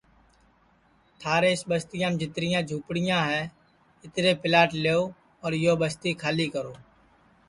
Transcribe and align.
تھارے 1.21 1.49
اِس 1.53 1.61
بستِیام 1.69 2.13
جِترِیاں 2.19 2.61
جھوپڑیاں 2.69 3.21
ہے 3.29 3.41
اِترے 4.03 4.31
پِلاٹ 4.41 4.69
لیؤ 4.83 5.01
اور 5.43 5.51
یو 5.63 5.73
بستی 5.81 6.11
کھالی 6.21 6.47
کرو 6.53 6.73